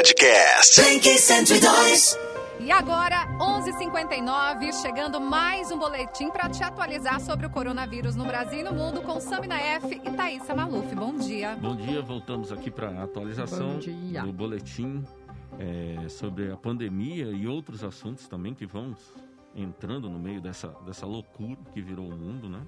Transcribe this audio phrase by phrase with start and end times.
[0.00, 0.80] Podcast.
[0.80, 2.18] Blink 102.
[2.60, 8.60] E agora, 11:59, chegando mais um boletim para te atualizar sobre o coronavírus no Brasil
[8.60, 10.94] e no mundo com Samina F e Thaisa Maluf.
[10.94, 11.54] Bom dia.
[11.54, 15.04] Bom dia, voltamos aqui para a atualização do boletim
[15.58, 18.96] é, sobre a pandemia e outros assuntos também que vão
[19.54, 22.62] entrando no meio dessa, dessa loucura que virou o mundo, né?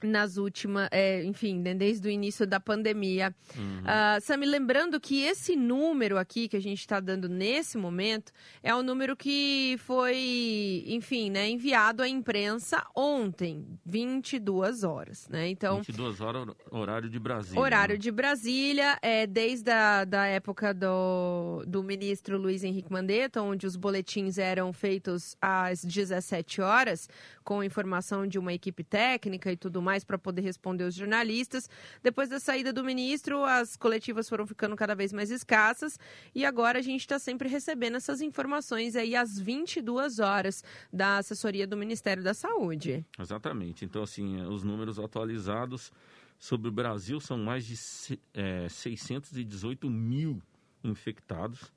[0.03, 3.36] nas últimas, é, enfim, né, desde o início da pandemia.
[3.56, 3.81] Uhum.
[3.81, 8.31] Uh, Sami, lembrando que esse número aqui que a gente está dando nesse momento
[8.62, 15.48] é o número que foi, enfim, né, enviado à imprensa ontem, 22 horas, né?
[15.50, 17.59] Então, 22 horas, horário de Brasília.
[17.59, 18.00] Horário né?
[18.00, 23.75] de Brasília, é, desde a da época do, do ministro Luiz Henrique Mandetta, onde os
[23.75, 27.09] boletins eram feitos às 17 horas,
[27.47, 31.69] com informação de uma equipe técnica e tudo mais para poder responder os jornalistas.
[32.03, 35.97] Depois da saída do ministro, as coletivas foram ficando cada vez mais escassas
[36.36, 41.66] e agora a gente está sempre recebendo essas informações aí às 22 horas da assessoria
[41.66, 43.06] do Ministério da Saúde.
[43.18, 43.86] Exatamente.
[43.86, 45.90] Então, assim, os números atualizados
[46.38, 50.41] sobre o Brasil são mais de é, 618 mil
[50.84, 51.72] infectados,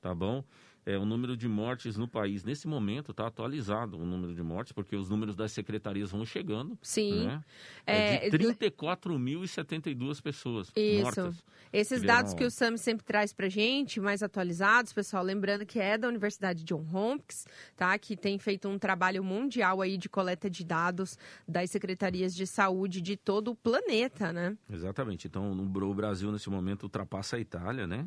[0.00, 0.42] tá bom?
[0.84, 4.72] É, o número de mortes no país, nesse momento, está atualizado o número de mortes,
[4.72, 7.24] porque os números das secretarias vão chegando, Sim.
[7.24, 7.44] né?
[7.86, 11.02] É, É, de 34.072 pessoas Isso.
[11.02, 11.44] mortas.
[11.72, 15.96] Esses dados que o Sam sempre traz pra gente, mais atualizados, pessoal, lembrando que é
[15.96, 17.96] da Universidade John Hopkins, tá?
[17.96, 21.16] Que tem feito um trabalho mundial aí de coleta de dados
[21.46, 24.56] das secretarias de saúde de todo o planeta, né?
[24.68, 25.28] Exatamente.
[25.28, 28.04] Então, o Brasil, nesse momento, ultrapassa a Itália, né?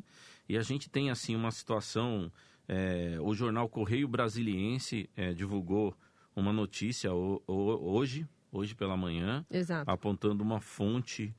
[0.47, 2.29] E a gente tem, assim, uma situação...
[2.67, 5.95] é, o jornal Correio Brasiliense é, divulgou
[6.35, 9.89] uma notícia ho- ho- hoje, hoje pela manhã, Exato.
[9.89, 11.33] apontando uma fonte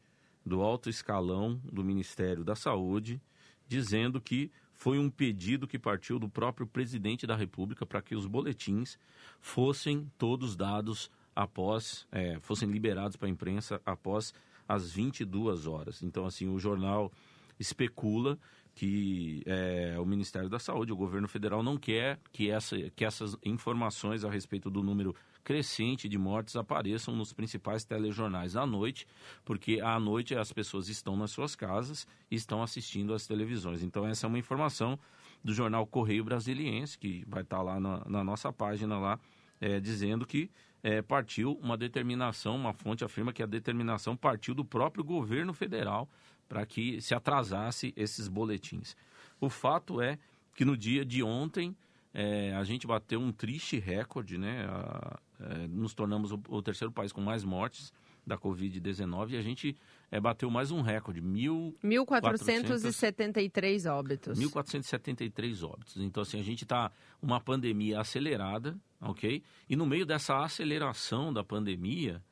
[0.44, 3.20] do alto escalão do Ministério da Saúde,
[3.68, 8.26] dizendo que foi um pedido que partiu do próprio presidente da República para que os
[8.26, 8.98] boletins
[9.40, 14.32] fossem todos dados após, é, fossem liberados para a imprensa após
[14.68, 16.02] as 22 horas.
[16.02, 17.10] Então, assim, o jornal
[17.58, 18.38] especula
[18.76, 23.34] que é, o Ministério da Saúde, o governo federal, não quer que, essa, que essas
[23.42, 29.06] informações a respeito do número crescente de mortes apareçam nos principais telejornais à noite,
[29.46, 33.82] porque à noite as pessoas estão nas suas casas e estão assistindo às televisões.
[33.82, 34.98] Então, essa é uma informação
[35.42, 39.18] do jornal Correio Brasiliense, que vai estar lá na, na nossa página lá,
[39.58, 40.50] é, dizendo que
[40.82, 46.10] é, partiu uma determinação, uma fonte afirma que a determinação partiu do próprio governo federal
[46.48, 48.96] para que se atrasasse esses boletins.
[49.40, 50.18] O fato é
[50.54, 51.76] que no dia de ontem
[52.14, 54.64] é, a gente bateu um triste recorde, né?
[54.68, 57.92] A- é, nos tornamos o, o terceiro país com mais mortes
[58.26, 59.76] da Covid-19 e a gente
[60.10, 64.38] é, bateu mais um recorde, mil 1.473 óbitos.
[64.38, 65.96] 1.473 óbitos.
[65.98, 66.90] Então, assim, a gente está
[67.20, 69.42] uma pandemia acelerada, ok?
[69.68, 72.22] E no meio dessa aceleração da pandemia,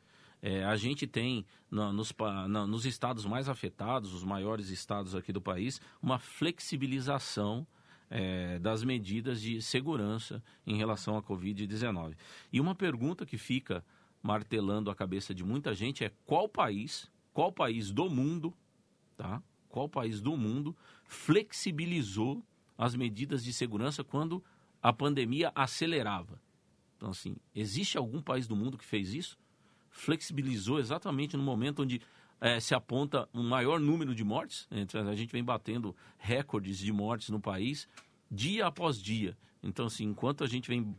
[0.46, 2.14] é, a gente tem na- nos,
[2.68, 7.66] nos estados mais afetados, os maiores estados aqui do país, uma flexibilização
[8.10, 12.14] é, das medidas de segurança em relação à Covid-19.
[12.52, 13.82] E uma pergunta que fica
[14.22, 18.52] martelando a cabeça de muita gente é qual país, qual país do mundo,
[19.16, 19.42] tá?
[19.70, 20.76] Qual país do mundo
[21.06, 22.44] flexibilizou
[22.76, 24.44] as medidas de segurança quando
[24.82, 26.38] a pandemia acelerava?
[26.98, 29.38] Então, assim, existe algum país do mundo que fez isso?
[29.94, 32.02] Flexibilizou exatamente no momento onde
[32.40, 34.68] é, se aponta um maior número de mortes.
[34.70, 37.88] A gente vem batendo recordes de mortes no país
[38.30, 39.36] dia após dia.
[39.62, 40.94] Então, assim, enquanto a gente vem,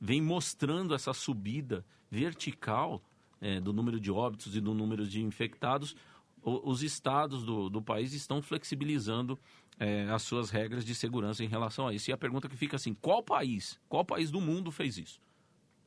[0.00, 3.02] vem mostrando essa subida vertical
[3.40, 5.96] é, do número de óbitos e do número de infectados,
[6.42, 9.38] o, os estados do, do país estão flexibilizando
[9.78, 12.10] é, as suas regras de segurança em relação a isso.
[12.10, 15.20] E a pergunta que fica assim, qual país, qual país do mundo fez isso?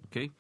[0.06, 0.32] Ok?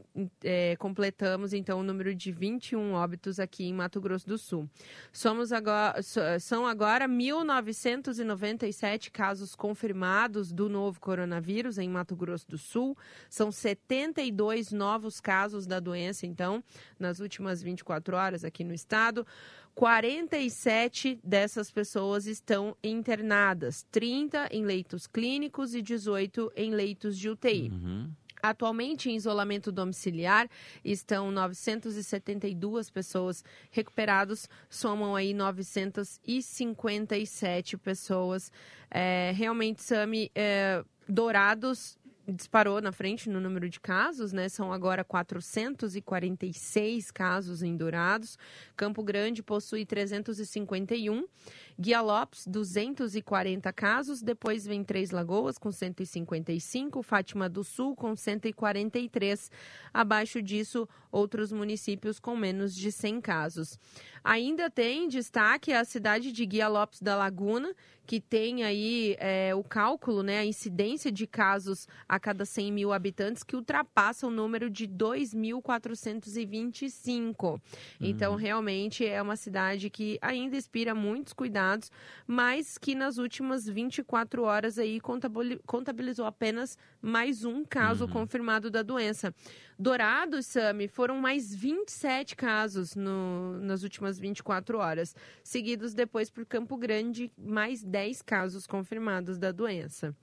[0.44, 4.67] é, completamos então o número de 21 óbitos aqui em Mato Grosso do Sul.
[5.13, 6.01] Somos agora,
[6.39, 12.97] são agora 1.997 casos confirmados do novo coronavírus em Mato Grosso do Sul.
[13.29, 16.63] São 72 novos casos da doença, então,
[17.00, 19.27] nas últimas 24 horas aqui no estado.
[19.75, 27.69] 47 dessas pessoas estão internadas, 30 em leitos clínicos e 18 em leitos de UTI.
[27.69, 28.12] Uhum.
[28.50, 30.50] Atualmente, em isolamento domiciliar,
[30.83, 38.51] estão 972 pessoas recuperados, somam aí 957 pessoas.
[38.92, 41.97] É, realmente, Sami, é, Dourados
[42.27, 44.50] disparou na frente no número de casos, né?
[44.50, 48.39] São agora 446 casos em Dourados.
[48.75, 51.27] Campo Grande possui 351.
[51.80, 54.22] Guia Lopes, 240 casos.
[54.22, 57.01] Depois vem Três Lagoas, com 155.
[57.04, 59.51] Fátima do Sul, com 143.
[59.94, 63.80] Abaixo disso, outros municípios com menos de 100 casos.
[64.24, 67.74] Ainda tem destaque a cidade de Guia Lopes da Laguna,
[68.06, 72.94] que tem aí é, o cálculo, né, a incidência de casos a cada 100 mil
[72.94, 77.44] habitantes, que ultrapassa o número de 2.425.
[77.44, 77.59] Uhum.
[78.00, 81.91] Então, realmente é uma cidade que ainda inspira muitos cuidados,
[82.25, 85.01] mas que nas últimas 24 horas aí
[85.65, 88.12] contabilizou apenas mais um caso uhum.
[88.12, 89.35] confirmado da doença.
[89.77, 96.77] Dourados, Sami, foram mais 27 casos no, nas últimas 24 horas, seguidos depois por Campo
[96.77, 100.15] Grande, mais 10 casos confirmados da doença.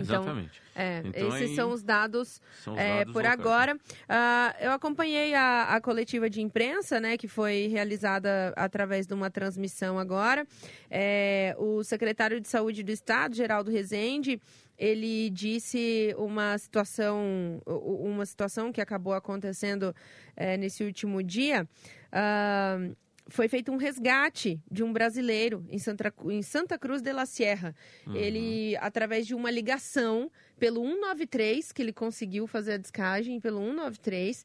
[0.00, 0.62] Então, Exatamente.
[0.74, 3.40] É, então, esses aí, são os dados, são os é, dados por locais.
[3.40, 3.74] agora.
[3.74, 9.30] Uh, eu acompanhei a, a, coletiva de imprensa, né, que foi realizada através de uma
[9.30, 10.46] transmissão agora.
[10.90, 14.40] É, o secretário de Saúde do Estado, Geraldo Rezende,
[14.76, 19.94] ele disse uma situação, uma situação que acabou acontecendo
[20.36, 21.68] é, nesse último dia.
[22.12, 27.26] Uh, foi feito um resgate de um brasileiro em Santa, em Santa Cruz de la
[27.26, 27.74] Sierra.
[28.06, 28.14] Uhum.
[28.14, 34.44] Ele, através de uma ligação pelo 193, que ele conseguiu fazer a descagem pelo 193,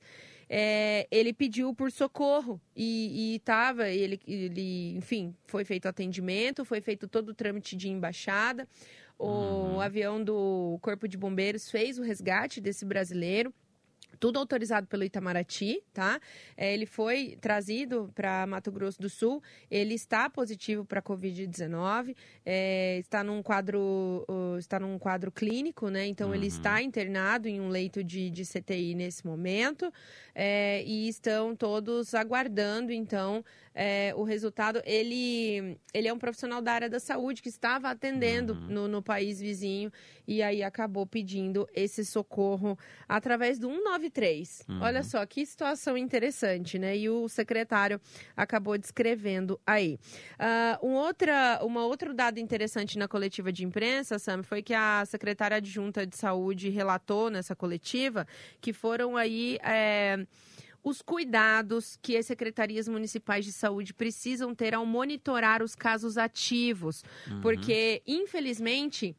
[0.49, 7.07] é, ele pediu por socorro e estava, ele, ele, enfim, foi feito atendimento, foi feito
[7.07, 8.67] todo o trâmite de embaixada.
[9.17, 9.81] O uhum.
[9.81, 13.53] avião do Corpo de Bombeiros fez o resgate desse brasileiro
[14.19, 16.19] tudo autorizado pelo Itamaraty, tá?
[16.57, 22.97] É, ele foi trazido para Mato Grosso do Sul, ele está positivo para Covid-19, é,
[22.99, 24.25] está num quadro
[24.57, 26.05] está num quadro clínico, né?
[26.05, 26.35] Então uhum.
[26.35, 29.91] ele está internado em um leito de, de CTI nesse momento
[30.35, 33.43] é, e estão todos aguardando, então,
[33.81, 34.81] é, o resultado.
[34.85, 38.67] Ele, ele é um profissional da área da saúde que estava atendendo uhum.
[38.67, 39.89] no, no país vizinho
[40.27, 44.63] e aí acabou pedindo esse socorro através do 193 23.
[44.67, 44.81] Uhum.
[44.81, 46.97] Olha só que situação interessante, né?
[46.97, 48.01] E o secretário
[48.35, 49.97] acabou descrevendo aí.
[50.37, 55.05] Uh, um outra, uma outro dado interessante na coletiva de imprensa, Sam, foi que a
[55.05, 58.27] secretária adjunta de saúde relatou nessa coletiva
[58.59, 59.57] que foram aí.
[59.63, 60.25] É
[60.83, 67.03] os cuidados que as secretarias municipais de saúde precisam ter ao monitorar os casos ativos,
[67.27, 67.41] uhum.
[67.41, 69.15] porque infelizmente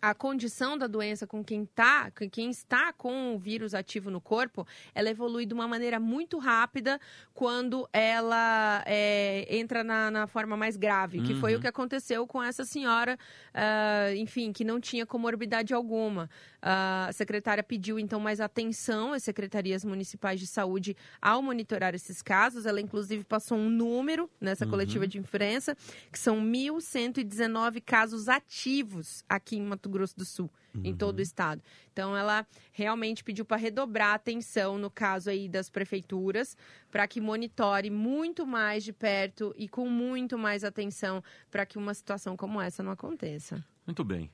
[0.00, 4.66] a condição da doença com quem tá, quem está com o vírus ativo no corpo,
[4.94, 7.00] ela evolui de uma maneira muito rápida
[7.34, 11.40] quando ela é, entra na, na, forma mais grave, que uhum.
[11.40, 11.60] foi o uhum.
[11.60, 13.18] que aconteceu com essa senhora,
[13.54, 16.28] uh, enfim, que não tinha comorbidade alguma.
[16.68, 22.66] A secretária pediu, então, mais atenção às secretarias municipais de saúde ao monitorar esses casos.
[22.66, 24.72] Ela, inclusive, passou um número nessa uhum.
[24.72, 25.76] coletiva de imprensa,
[26.10, 30.80] que são 1.119 casos ativos aqui em Mato Grosso do Sul, uhum.
[30.82, 31.62] em todo o estado.
[31.92, 36.56] Então, ela realmente pediu para redobrar a atenção no caso aí das prefeituras,
[36.90, 41.94] para que monitore muito mais de perto e com muito mais atenção para que uma
[41.94, 43.64] situação como essa não aconteça.
[43.86, 44.28] Muito bem.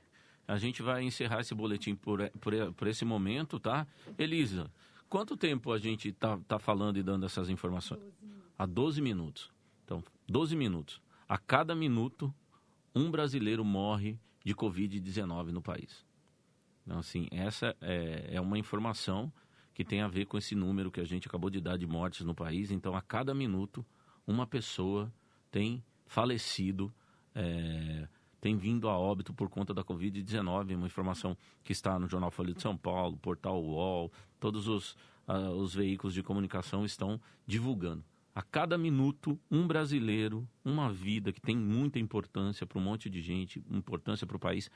[0.47, 3.87] A gente vai encerrar esse boletim por, por, por esse momento, tá?
[4.17, 4.69] Elisa,
[5.09, 8.01] quanto tempo a gente tá, tá falando e dando essas informações?
[8.01, 8.13] 12
[8.57, 9.51] Há 12 minutos.
[9.85, 11.01] Então, 12 minutos.
[11.27, 12.33] A cada minuto,
[12.93, 16.05] um brasileiro morre de Covid-19 no país.
[16.85, 19.31] Então, assim, essa é, é uma informação
[19.73, 22.25] que tem a ver com esse número que a gente acabou de dar de mortes
[22.25, 22.69] no país.
[22.69, 23.85] Então, a cada minuto,
[24.27, 25.11] uma pessoa
[25.49, 26.93] tem falecido
[27.33, 28.07] é,
[28.43, 32.53] tem vindo a óbito por conta da Covid-19, uma informação que está no Jornal Folha
[32.53, 38.03] de São Paulo, Portal UOL, todos os, uh, os veículos de comunicação estão divulgando.
[38.35, 43.21] A cada minuto, um brasileiro, uma vida que tem muita importância para um monte de
[43.21, 44.69] gente, importância para o país,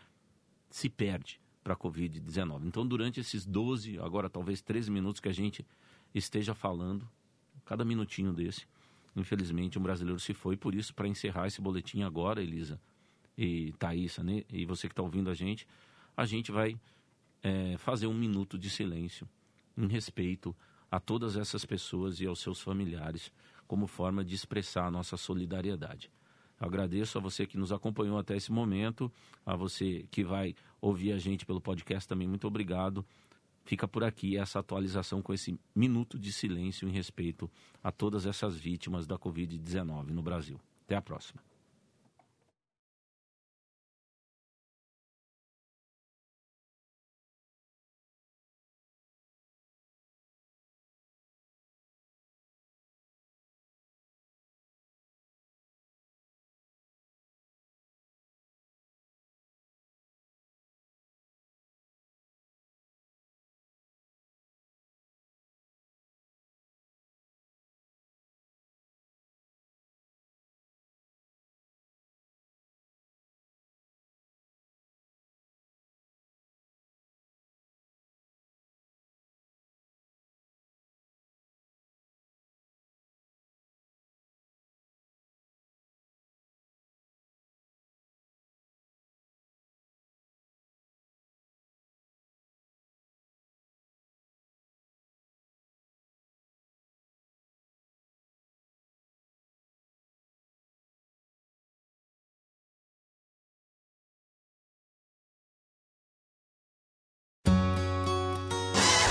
[0.70, 2.68] se perde para a Covid-19.
[2.68, 5.68] Então, durante esses 12, agora talvez 13 minutos que a gente
[6.16, 7.06] esteja falando,
[7.66, 8.66] cada minutinho desse,
[9.14, 10.56] infelizmente, um brasileiro se foi.
[10.56, 12.80] Por isso, para encerrar esse boletim agora, Elisa,
[13.38, 14.44] e Thaísa, né?
[14.50, 15.68] e você que está ouvindo a gente,
[16.16, 16.78] a gente vai
[17.44, 19.28] é, fazer um minuto de silêncio
[19.78, 20.56] em respeito
[20.90, 23.32] a todas essas pessoas e aos seus familiares,
[23.68, 26.10] como forma de expressar a nossa solidariedade.
[26.60, 29.12] Eu agradeço a você que nos acompanhou até esse momento,
[29.46, 33.06] a você que vai ouvir a gente pelo podcast também, muito obrigado.
[33.64, 37.52] Fica por aqui essa atualização com esse minuto de silêncio em respeito
[37.84, 40.60] a todas essas vítimas da Covid-19 no Brasil.
[40.86, 41.42] Até a próxima.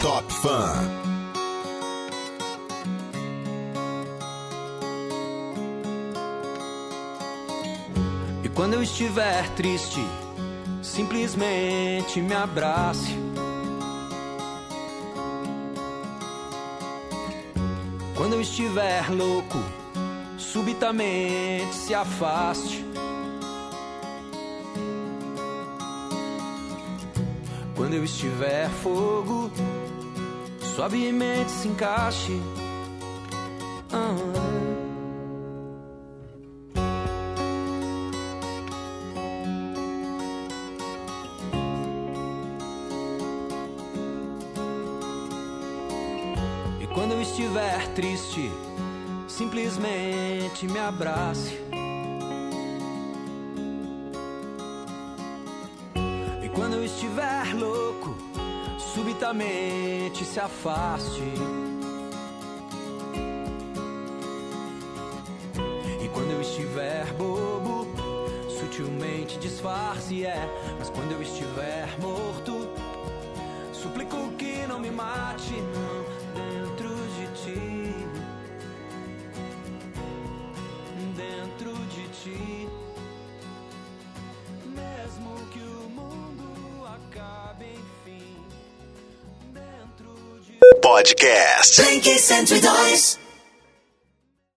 [0.07, 0.73] Top Fã.
[8.45, 10.01] E quando eu estiver triste,
[10.81, 13.19] simplesmente me abrace.
[18.15, 19.59] Quando eu estiver louco,
[20.39, 22.87] subitamente se afaste.
[27.75, 29.51] Quando eu estiver fogo,
[30.77, 32.39] suavemente se encaixe.
[33.91, 34.15] Ah.
[46.79, 48.53] E quando eu estiver triste,
[49.27, 51.66] simplesmente me abrace.
[59.27, 61.23] lentamente se afaste.
[66.01, 67.87] E quando eu estiver bobo,
[68.49, 70.49] sutilmente disfarce, é.
[70.79, 72.69] Mas quando eu estiver morto,
[73.73, 76.05] suplico que não me mate, não,
[76.35, 77.95] dentro de ti.
[81.17, 82.76] Dentro de ti.
[90.87, 91.83] Podcast.
[91.83, 93.26] Blink 102.